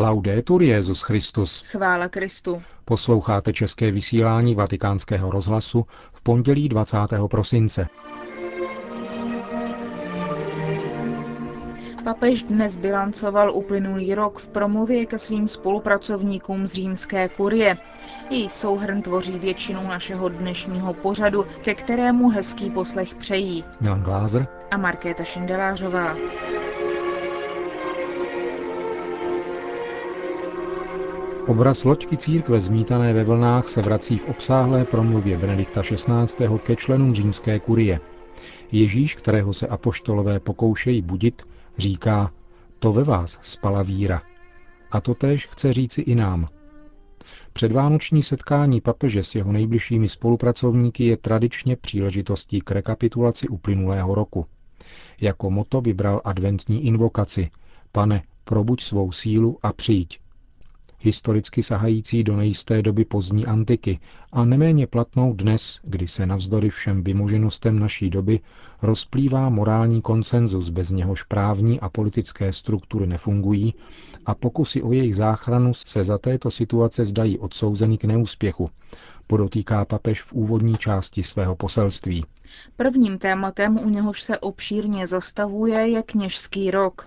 [0.00, 1.62] Laudetur Jezus Christus.
[1.66, 2.62] Chvála Kristu.
[2.84, 6.96] Posloucháte české vysílání Vatikánského rozhlasu v pondělí 20.
[7.30, 7.86] prosince.
[12.04, 17.76] Papež dnes bilancoval uplynulý rok v promluvě ke svým spolupracovníkům z římské kurie.
[18.30, 23.64] Její souhrn tvoří většinu našeho dnešního pořadu, ke kterému hezký poslech přejí.
[23.80, 26.16] Milan Glázer a Markéta Šindelářová.
[31.48, 36.58] Obraz loďky církve zmítané ve vlnách se vrací v obsáhlé promluvě Benedikta XVI.
[36.62, 38.00] ke členům římské kurie.
[38.72, 41.42] Ježíš, kterého se apoštolové pokoušejí budit,
[41.78, 42.30] říká,
[42.78, 44.22] to ve vás spala víra.
[44.90, 46.48] A to též chce říci i nám.
[47.52, 54.46] Předvánoční setkání papeže s jeho nejbližšími spolupracovníky je tradičně příležitostí k rekapitulaci uplynulého roku.
[55.20, 57.50] Jako moto vybral adventní invokaci
[57.92, 60.20] Pane, probuď svou sílu a přijď
[61.00, 63.98] historicky sahající do nejisté doby pozdní antiky
[64.32, 68.40] a neméně platnou dnes, kdy se navzdory všem vymoženostem naší doby
[68.82, 73.74] rozplývá morální konsenzus, bez něhož právní a politické struktury nefungují
[74.26, 78.70] a pokusy o jejich záchranu se za této situace zdají odsouzený k neúspěchu,
[79.26, 82.24] podotýká papež v úvodní části svého poselství.
[82.76, 87.06] Prvním tématem, u něhož se obšírně zastavuje, je kněžský rok.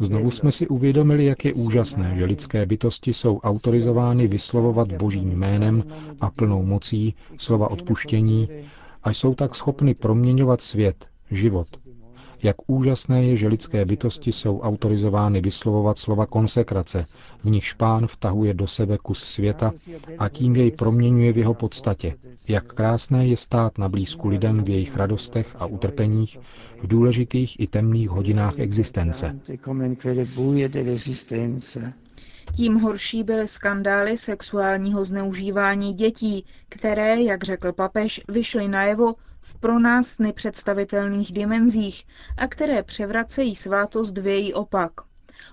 [0.00, 5.84] Znovu jsme si uvědomili, jak je úžasné, že lidské bytosti jsou autorizovány vyslovovat božím jménem
[6.20, 8.48] a plnou mocí slova odpuštění
[9.02, 11.66] a jsou tak schopny proměňovat svět, život,
[12.44, 17.04] jak úžasné je, že lidské bytosti jsou autorizovány vyslovovat slova konsekrace,
[17.44, 19.72] v nich pán vtahuje do sebe kus světa
[20.18, 22.14] a tím jej proměňuje v jeho podstatě.
[22.48, 26.38] Jak krásné je stát na blízku lidem v jejich radostech a utrpeních,
[26.82, 29.36] v důležitých i temných hodinách existence.
[32.54, 39.78] Tím horší byly skandály sexuálního zneužívání dětí, které, jak řekl papež, vyšly najevo v pro
[39.78, 44.92] nás nepředstavitelných dimenzích a které převracejí svátost v její opak.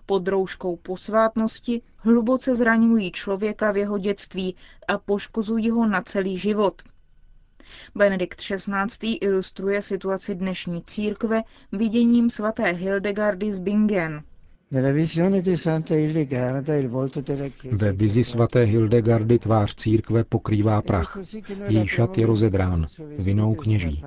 [0.05, 4.55] Pod rouškou posvátnosti hluboce zraňují člověka v jeho dětství
[4.87, 6.81] a poškozují ho na celý život.
[7.95, 9.13] Benedikt XVI.
[9.21, 14.23] ilustruje situaci dnešní církve viděním svaté Hildegardy z Bingen.
[17.71, 21.17] Ve vizi svaté Hildegardy tvář církve pokrývá prach.
[21.67, 22.85] Její šat je rozedrán,
[23.19, 24.03] vinou kněží.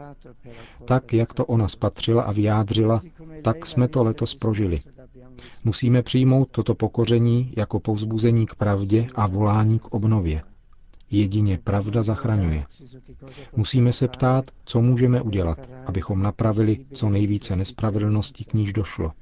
[0.85, 3.03] Tak, jak to ona spatřila a vyjádřila,
[3.43, 4.81] tak jsme to letos prožili.
[5.65, 10.43] Musíme přijmout toto pokoření jako povzbuzení k pravdě a volání k obnově.
[11.11, 12.65] Jedině pravda zachraňuje.
[13.57, 19.13] Musíme se ptát, co můžeme udělat, abychom napravili co nejvíce nespravedlností, k níž došlo.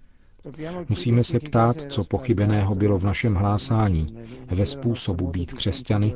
[0.89, 6.15] Musíme se ptát, co pochybeného bylo v našem hlásání, ve způsobu být křesťany,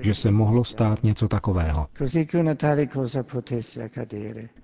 [0.00, 1.86] že se mohlo stát něco takového.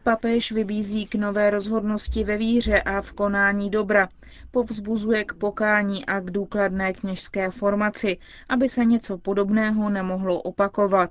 [0.03, 4.09] Papež vybízí k nové rozhodnosti ve víře a v konání dobra.
[4.51, 8.19] Povzbuzuje k pokání a k důkladné kněžské formaci,
[8.49, 11.11] aby se něco podobného nemohlo opakovat.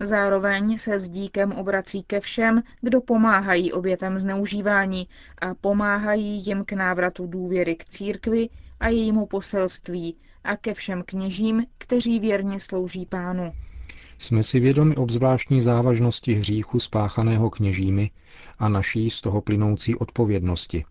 [0.00, 6.72] Zároveň se s díkem obrací ke všem, kdo pomáhají obětem zneužívání a pomáhají jim k
[6.72, 8.48] návratu důvěry k církvi
[8.80, 13.52] a jejímu poselství a ke všem kněžím, kteří věrně slouží pánu.
[14.18, 18.10] Jsme si vědomi obzvláštní závažnosti hříchu spáchaného kněžími
[18.58, 20.84] a naší z toho plynoucí odpovědnosti.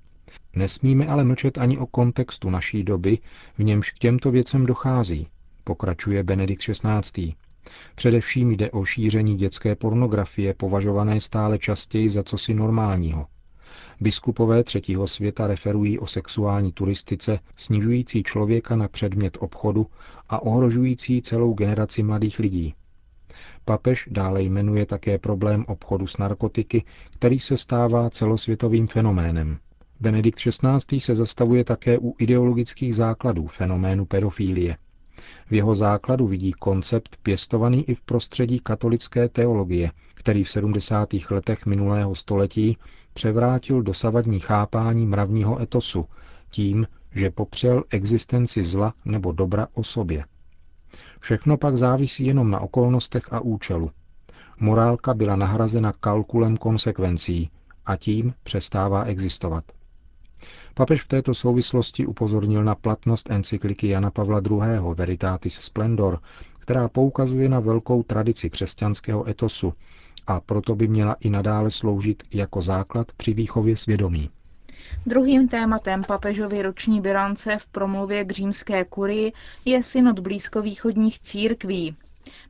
[0.55, 3.17] Nesmíme ale mlčet ani o kontextu naší doby,
[3.57, 5.27] v němž k těmto věcem dochází,
[5.63, 7.33] pokračuje Benedikt XVI.
[7.95, 13.27] Především jde o šíření dětské pornografie, považované stále častěji za cosi normálního.
[14.01, 19.87] Biskupové třetího světa referují o sexuální turistice, snižující člověka na předmět obchodu
[20.29, 22.75] a ohrožující celou generaci mladých lidí.
[23.65, 29.57] Papež dále jmenuje také problém obchodu s narkotiky, který se stává celosvětovým fenoménem.
[29.99, 30.99] Benedikt XVI.
[30.99, 34.77] se zastavuje také u ideologických základů fenoménu pedofílie.
[35.49, 41.09] V jeho základu vidí koncept pěstovaný i v prostředí katolické teologie, který v 70.
[41.29, 42.77] letech minulého století
[43.13, 46.05] převrátil dosavadní chápání mravního etosu
[46.49, 50.25] tím, že popřel existenci zla nebo dobra o sobě.
[51.19, 53.91] Všechno pak závisí jenom na okolnostech a účelu.
[54.59, 57.49] Morálka byla nahrazena kalkulem konsekvencí
[57.85, 59.63] a tím přestává existovat.
[60.73, 64.59] Papež v této souvislosti upozornil na platnost encykliky Jana Pavla II.
[64.93, 66.19] Veritatis Splendor,
[66.59, 69.73] která poukazuje na velkou tradici křesťanského etosu
[70.27, 74.29] a proto by měla i nadále sloužit jako základ při výchově svědomí.
[75.05, 79.33] Druhým tématem papežovy roční bilance v promluvě k římské kurii
[79.65, 81.95] je synod blízkovýchodních církví.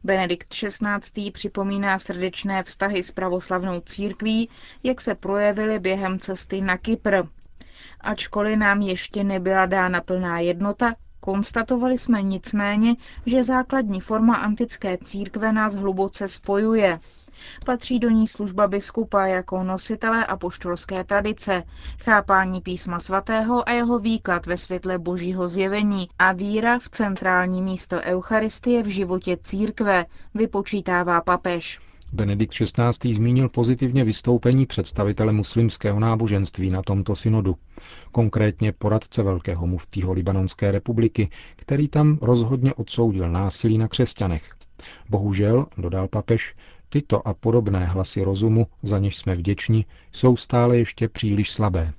[0.03, 1.31] Benedikt XVI.
[1.31, 4.49] připomíná srdečné vztahy s pravoslavnou církví,
[4.83, 7.15] jak se projevily během cesty na Kypr.
[8.01, 12.95] Ačkoliv nám ještě nebyla dána plná jednota, konstatovali jsme nicméně,
[13.25, 16.99] že základní forma antické církve nás hluboce spojuje.
[17.65, 21.63] Patří do ní služba biskupa jako nositele apoštolské tradice,
[22.03, 27.95] chápání písma svatého a jeho výklad ve světle božího zjevení a víra v centrální místo
[28.01, 31.79] Eucharistie v životě církve, vypočítává papež.
[32.13, 33.13] Benedikt XVI.
[33.13, 37.55] zmínil pozitivně vystoupení představitele muslimského náboženství na tomto synodu,
[38.11, 44.55] konkrétně poradce velkého muftího Libanonské republiky, který tam rozhodně odsoudil násilí na křesťanech.
[45.09, 46.55] Bohužel, dodal papež,
[46.89, 51.93] tyto a podobné hlasy rozumu, za něž jsme vděční, jsou stále ještě příliš slabé.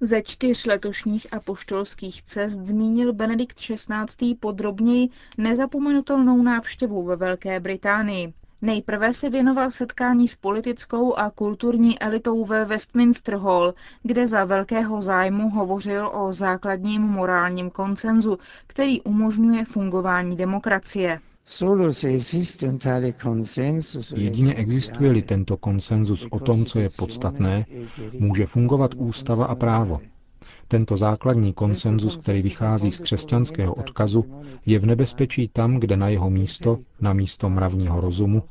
[0.00, 4.34] Ze čtyř letošních apoštolských cest zmínil Benedikt XVI.
[4.40, 5.08] podrobněji
[5.38, 8.32] nezapomenutelnou návštěvu ve Velké Británii.
[8.62, 15.02] Nejprve se věnoval setkání s politickou a kulturní elitou ve Westminster Hall, kde za velkého
[15.02, 21.20] zájmu hovořil o základním morálním koncenzu, který umožňuje fungování demokracie.
[24.16, 27.64] Jedině existuje-li tento konsenzus o tom, co je podstatné,
[28.18, 30.00] může fungovat ústava a právo.
[30.70, 34.24] Tento základní konsenzus, který vychází z křesťanského odkazu,
[34.66, 38.42] je v nebezpečí tam, kde na jeho místo, na místo mravního rozumu,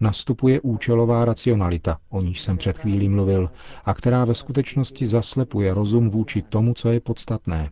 [0.00, 3.50] nastupuje účelová racionalita, o níž jsem před chvílí mluvil,
[3.84, 7.70] a která ve skutečnosti zaslepuje rozum vůči tomu, co je podstatné.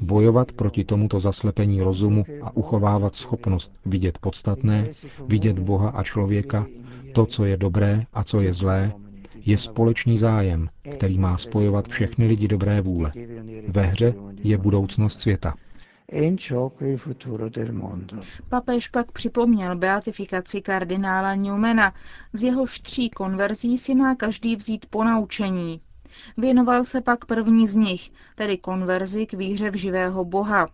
[0.00, 4.88] Bojovat proti tomuto zaslepení rozumu a uchovávat schopnost vidět podstatné,
[5.28, 6.66] vidět Boha a člověka,
[7.14, 8.92] to, co je dobré a co je zlé,
[9.46, 13.12] je společný zájem, který má spojovat všechny lidi dobré vůle.
[13.68, 15.54] Ve hře je budoucnost světa.
[18.48, 21.94] Papež pak připomněl beatifikaci kardinála Newmana.
[22.32, 25.80] Z jehož tří konverzí si má každý vzít ponaučení.
[26.36, 30.68] Věnoval se pak první z nich, tedy konverzi k víře v živého Boha.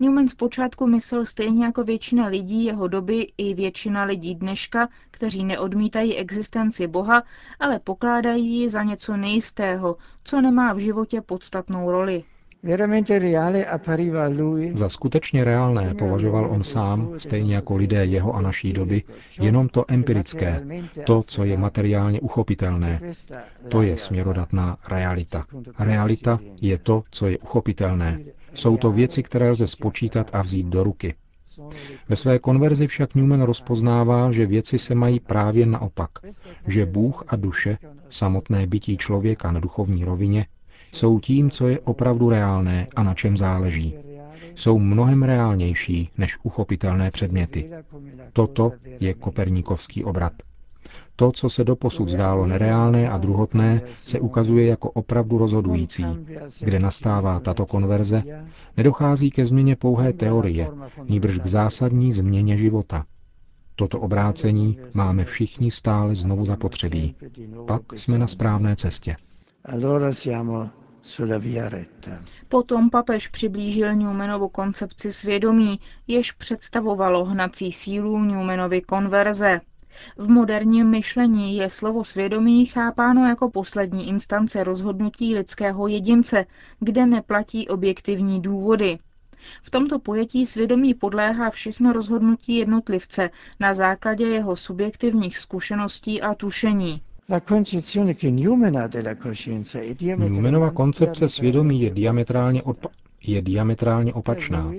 [0.00, 6.16] Newman zpočátku myslel stejně jako většina lidí jeho doby i většina lidí dneška, kteří neodmítají
[6.16, 7.22] existenci Boha,
[7.60, 12.24] ale pokládají ji za něco nejistého, co nemá v životě podstatnou roli.
[14.74, 19.02] Za skutečně reálné považoval on sám, stejně jako lidé jeho a naší doby,
[19.40, 20.66] jenom to empirické,
[21.06, 23.00] to, co je materiálně uchopitelné.
[23.68, 25.44] To je směrodatná realita.
[25.78, 28.20] Realita je to, co je uchopitelné.
[28.54, 31.14] Jsou to věci, které lze spočítat a vzít do ruky.
[32.08, 36.10] Ve své konverzi však Newman rozpoznává, že věci se mají právě naopak,
[36.66, 37.78] že Bůh a duše,
[38.10, 40.46] samotné bytí člověka na duchovní rovině,
[40.92, 43.94] jsou tím, co je opravdu reálné a na čem záleží.
[44.54, 47.70] Jsou mnohem reálnější než uchopitelné předměty.
[48.32, 50.32] Toto je koperníkovský obrat.
[51.16, 56.04] To, co se doposud zdálo nereálné a druhotné, se ukazuje jako opravdu rozhodující.
[56.60, 58.22] Kde nastává tato konverze,
[58.76, 60.68] nedochází ke změně pouhé teorie,
[61.08, 63.04] nýbrž k zásadní změně života.
[63.76, 67.14] Toto obrácení máme všichni stále znovu zapotřebí.
[67.66, 69.16] Pak jsme na správné cestě.
[72.48, 79.60] Potom papež přiblížil Newmanovu koncepci svědomí, jež představovalo hnací sílu Newmanovy konverze.
[80.16, 86.46] V moderním myšlení je slovo svědomí chápáno jako poslední instance rozhodnutí lidského jedince,
[86.80, 88.98] kde neplatí objektivní důvody.
[89.62, 97.02] V tomto pojetí svědomí podléhá všechno rozhodnutí jednotlivce na základě jeho subjektivních zkušeností a tušení.
[100.16, 102.88] Newmanova koncepce svědomí je diametrálně, odpa-
[103.22, 104.72] je diametrálně opačná.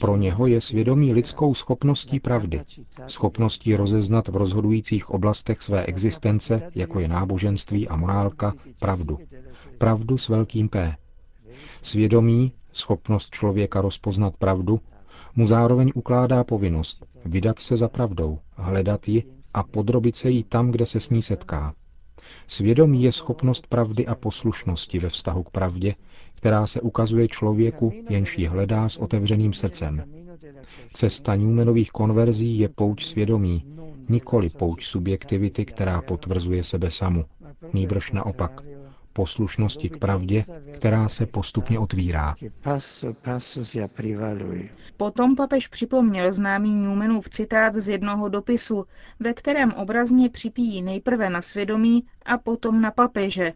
[0.00, 2.60] Pro něho je svědomí lidskou schopností pravdy,
[3.06, 9.18] schopností rozeznat v rozhodujících oblastech své existence, jako je náboženství a morálka, pravdu.
[9.78, 10.96] Pravdu s velkým P.
[11.82, 14.80] Svědomí, schopnost člověka rozpoznat pravdu,
[15.36, 20.70] mu zároveň ukládá povinnost vydat se za pravdou, hledat ji a podrobit se jí tam,
[20.70, 21.74] kde se s ní setká.
[22.46, 25.94] Svědomí je schopnost pravdy a poslušnosti ve vztahu k pravdě,
[26.34, 30.04] která se ukazuje člověku, jenž ji hledá s otevřeným srdcem.
[30.92, 33.64] Cesta Newmanových konverzí je pouč svědomí,
[34.08, 37.24] nikoli pouč subjektivity, která potvrzuje sebe samu,
[37.72, 38.62] nýbrž naopak,
[39.12, 42.34] poslušnosti k pravdě, která se postupně otvírá.
[44.96, 48.84] Potom papež připomněl známý Newmanův citát z jednoho dopisu,
[49.20, 53.52] ve kterém obrazně připíjí nejprve na svědomí a potom na papeže.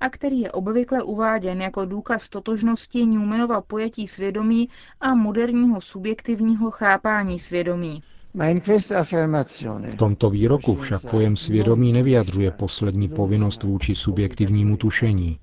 [0.00, 4.68] a který je obvykle uváděn jako důkaz totožnosti Newmanova pojetí svědomí
[5.00, 8.02] a moderního subjektivního chápání svědomí.
[8.34, 15.38] V tomto výroku však pojem svědomí nevyjadřuje poslední povinnost vůči subjektivnímu tušení.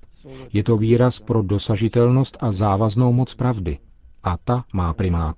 [0.53, 3.77] Je to výraz pro dosažitelnost a závaznou moc pravdy.
[4.23, 5.35] A ta má primát.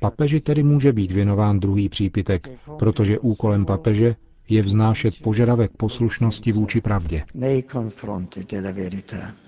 [0.00, 4.16] Papeži tedy může být věnován druhý přípitek, protože úkolem papeže
[4.48, 7.24] je vznášet požadavek poslušnosti vůči pravdě.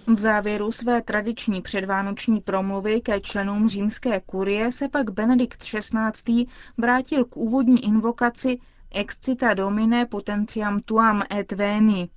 [0.06, 6.46] V závěru své tradiční předvánoční promluvy ke členům římské kurie se pak Benedikt XVI.
[6.78, 8.58] vrátil k úvodní invokaci
[8.90, 12.08] Excita domine potentiam tuam et veni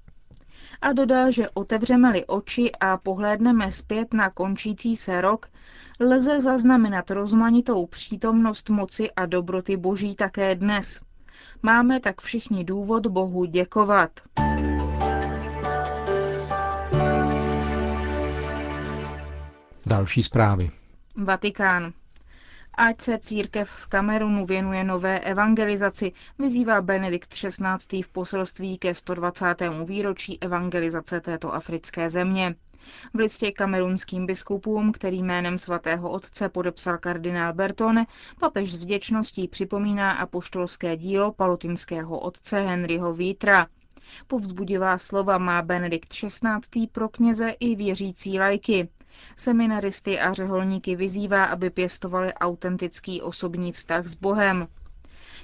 [0.82, 5.48] a dodal, že otevřeme-li oči a pohlédneme zpět na končící se rok,
[6.00, 11.02] lze zaznamenat rozmanitou přítomnost moci a dobroty Boží také dnes.
[11.64, 14.12] Máme tak všichni důvod Bohu děkovat.
[19.86, 20.72] Další zprávy.
[21.16, 21.94] Vatikán.
[22.76, 28.02] Ať se církev v Kamerunu věnuje nové evangelizaci, vyzývá Benedikt XVI.
[28.04, 29.46] v poselství ke 120.
[29.86, 32.56] výročí evangelizace této africké země.
[33.14, 38.06] V listě kamerunským biskupům, který jménem svatého otce podepsal kardinál Bertone,
[38.40, 43.68] papež s vděčností připomíná apoštolské dílo palotinského otce Henryho Vítra.
[44.28, 46.88] Povzbudivá slova má Benedikt XVI.
[46.92, 48.90] pro kněze i věřící lajky.
[49.36, 54.68] Seminaristy a řeholníky vyzývá, aby pěstovali autentický osobní vztah s Bohem.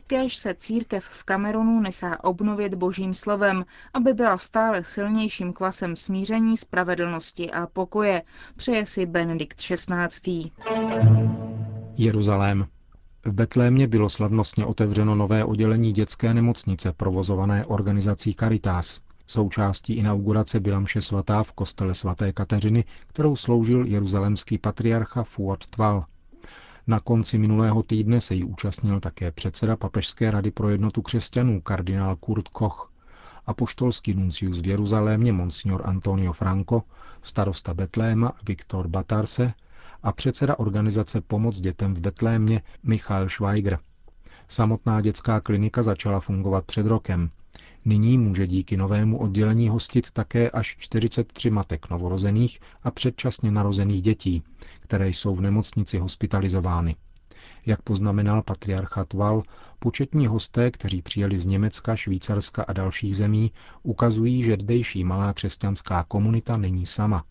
[0.07, 6.57] Kéž se církev v Kamerunu nechá obnovit božím slovem, aby byla stále silnějším kvasem smíření,
[6.57, 8.21] spravedlnosti a pokoje,
[8.55, 10.51] přeje si Benedikt XVI.
[11.97, 12.67] Jeruzalém.
[13.25, 18.99] V Betlémě bylo slavnostně otevřeno nové oddělení dětské nemocnice provozované organizací Caritas.
[19.27, 26.05] Součástí inaugurace byla mše svatá v kostele svaté Kateřiny, kterou sloužil jeruzalemský patriarcha Fuad Tval.
[26.89, 32.15] Na konci minulého týdne se jí účastnil také předseda Papežské rady pro jednotu křesťanů kardinál
[32.15, 32.91] Kurt Koch,
[33.45, 36.81] apoštolský nuncius v Jeruzalémě monsignor Antonio Franco,
[37.21, 39.53] starosta Betléma Viktor Batarse
[40.03, 43.79] a předseda organizace Pomoc dětem v Betlémě Michal Schweiger.
[44.47, 47.29] Samotná dětská klinika začala fungovat před rokem.
[47.85, 54.43] Nyní může díky novému oddělení hostit také až 43 matek novorozených a předčasně narozených dětí,
[54.87, 56.95] které jsou v nemocnici hospitalizovány.
[57.65, 59.43] Jak poznamenal patriarchat Val,
[59.79, 63.51] početní hosté, kteří přijeli z Německa, Švýcarska a dalších zemí,
[63.83, 67.23] ukazují, že zdejší malá křesťanská komunita není sama.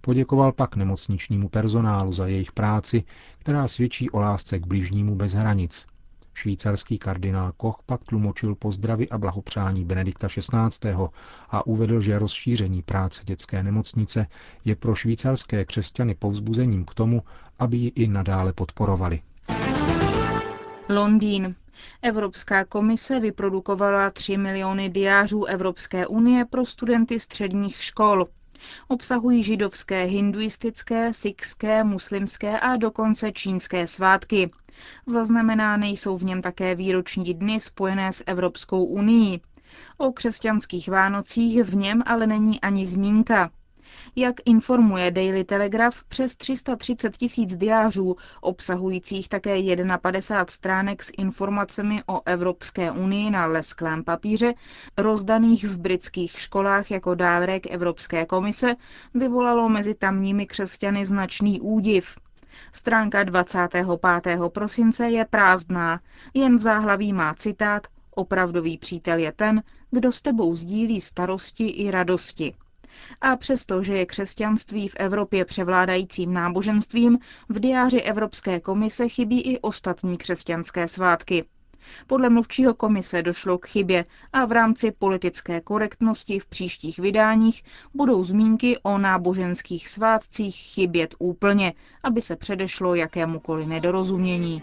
[0.00, 3.04] Poděkoval pak nemocničnímu personálu za jejich práci,
[3.38, 5.86] která svědčí o lásce k bližnímu bez hranic,
[6.34, 10.90] Švýcarský kardinál Koch pak tlumočil pozdravy a blahopřání Benedikta XVI.
[11.50, 14.26] a uvedl, že rozšíření práce dětské nemocnice
[14.64, 17.22] je pro švýcarské křesťany povzbuzením k tomu,
[17.58, 19.20] aby ji i nadále podporovali.
[20.88, 21.54] Londýn.
[22.02, 28.26] Evropská komise vyprodukovala 3 miliony diářů Evropské unie pro studenty středních škol.
[28.88, 34.50] Obsahují židovské, hinduistické, sikské, muslimské a dokonce čínské svátky.
[35.06, 39.40] Zaznamenány jsou v něm také výroční dny spojené s Evropskou unii.
[39.98, 43.50] O křesťanských Vánocích v něm ale není ani zmínka.
[44.16, 49.58] Jak informuje Daily Telegraph, přes 330 tisíc diářů, obsahujících také
[50.02, 54.54] 51 stránek s informacemi o Evropské unii na lesklém papíře,
[54.96, 58.74] rozdaných v britských školách jako dárek Evropské komise,
[59.14, 62.18] vyvolalo mezi tamními křesťany značný údiv.
[62.72, 63.86] Stránka 25.
[64.48, 66.00] prosince je prázdná,
[66.34, 67.86] jen v záhlaví má citát
[68.16, 72.54] Opravdový přítel je ten, kdo s tebou sdílí starosti i radosti.
[73.20, 79.60] A přesto, že je křesťanství v Evropě převládajícím náboženstvím, v diáři Evropské komise chybí i
[79.60, 81.44] ostatní křesťanské svátky.
[82.06, 87.62] Podle mluvčího komise došlo k chybě a v rámci politické korektnosti v příštích vydáních
[87.94, 91.72] budou zmínky o náboženských svátcích chybět úplně,
[92.02, 94.62] aby se předešlo jakémukoliv nedorozumění.